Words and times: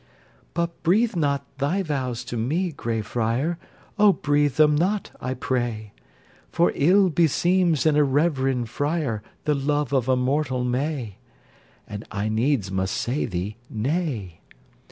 But 0.55 0.81
breathe 0.81 1.15
not 1.15 1.45
thy 1.59 1.83
vows 1.83 2.23
to 2.25 2.35
me, 2.35 2.71
grey 2.71 3.03
friar, 3.03 3.59
Oh, 3.99 4.13
breathe 4.13 4.55
them 4.55 4.73
not, 4.75 5.11
I 5.21 5.35
pray; 5.35 5.93
For 6.49 6.71
ill 6.73 7.11
beseems 7.11 7.85
in 7.85 7.95
a 7.95 8.03
reverend 8.03 8.67
friar, 8.67 9.21
The 9.43 9.53
love 9.53 9.93
of 9.93 10.09
a 10.09 10.15
mortal 10.15 10.63
may; 10.63 11.17
And 11.87 12.03
I 12.09 12.29
needs 12.29 12.71
must 12.71 12.95
say 12.95 13.25
thee 13.25 13.57
nay. 13.69 14.39